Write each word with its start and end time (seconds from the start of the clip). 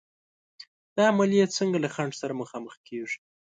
دا 0.95 1.03
عملیې 1.11 1.45
څنګه 1.57 1.77
له 1.83 1.89
خنډ 1.93 2.11
سره 2.21 2.33
مخامخ 2.41 2.73
کېږي؟ 2.87 3.17